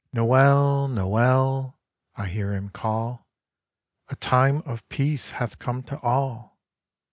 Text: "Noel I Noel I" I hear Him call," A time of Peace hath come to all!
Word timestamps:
"Noel 0.13 0.85
I 0.89 0.93
Noel 0.95 1.77
I" 2.15 2.23
I 2.23 2.27
hear 2.27 2.53
Him 2.53 2.69
call," 2.69 3.27
A 4.09 4.15
time 4.15 4.63
of 4.65 4.89
Peace 4.89 5.29
hath 5.29 5.59
come 5.59 5.83
to 5.83 5.99
all! 5.99 6.57